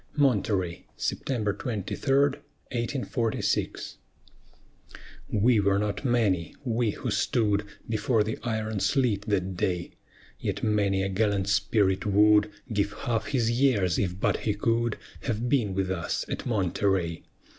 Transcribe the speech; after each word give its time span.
MONTEREY 0.15 0.87
[September 0.97 1.53
23, 1.53 1.93
1846] 2.71 3.97
We 5.29 5.59
were 5.59 5.77
not 5.77 6.03
many, 6.03 6.55
we 6.63 6.89
who 6.89 7.11
stood 7.11 7.65
Before 7.87 8.23
the 8.23 8.39
iron 8.41 8.79
sleet 8.79 9.27
that 9.27 9.55
day: 9.55 9.91
Yet 10.39 10.63
many 10.63 11.03
a 11.03 11.09
gallant 11.09 11.47
spirit 11.49 12.03
would 12.07 12.49
Give 12.73 12.93
half 12.93 13.27
his 13.27 13.51
years 13.51 13.99
if 13.99 14.19
but 14.19 14.37
he 14.37 14.55
could 14.55 14.97
Have 15.25 15.47
been 15.47 15.75
with 15.75 15.91
us 15.91 16.25
at 16.27 16.47
Monterey. 16.47 17.21